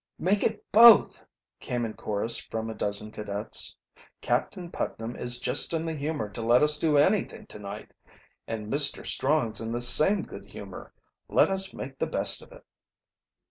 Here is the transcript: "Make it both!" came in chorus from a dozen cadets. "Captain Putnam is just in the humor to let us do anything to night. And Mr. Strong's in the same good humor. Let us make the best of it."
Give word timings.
"Make 0.17 0.41
it 0.43 0.65
both!" 0.71 1.23
came 1.59 1.85
in 1.85 1.93
chorus 1.93 2.39
from 2.43 2.71
a 2.71 2.73
dozen 2.73 3.11
cadets. 3.11 3.75
"Captain 4.19 4.71
Putnam 4.71 5.15
is 5.15 5.39
just 5.39 5.73
in 5.73 5.85
the 5.85 5.93
humor 5.93 6.27
to 6.29 6.41
let 6.41 6.63
us 6.63 6.79
do 6.79 6.97
anything 6.97 7.45
to 7.45 7.59
night. 7.59 7.91
And 8.47 8.73
Mr. 8.73 9.05
Strong's 9.05 9.61
in 9.61 9.71
the 9.71 9.79
same 9.79 10.23
good 10.23 10.45
humor. 10.45 10.91
Let 11.29 11.51
us 11.51 11.71
make 11.71 11.99
the 11.99 12.07
best 12.07 12.41
of 12.41 12.51
it." 12.51 12.65